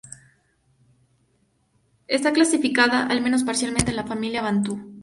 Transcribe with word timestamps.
Está 2.07 2.33
clasificada, 2.33 3.05
al 3.05 3.21
menos 3.21 3.43
parcialmente, 3.43 3.91
en 3.91 3.97
la 3.97 4.07
familia 4.07 4.41
bantú. 4.41 4.79